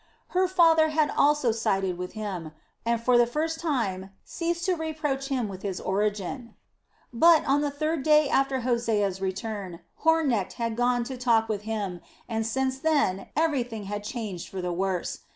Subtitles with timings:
[0.29, 2.53] Her father had also sided with him,
[2.87, 6.55] and for the first time ceased to reproach him with his origin.
[7.13, 12.01] But, on the third day after Hosea's return, Hornecht had gone to talk with him
[12.27, 15.19] and since then everything had changed for the worse.